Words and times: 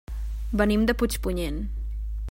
Venim 0.61 0.87
de 0.89 0.95
Puigpunyent. 1.01 1.63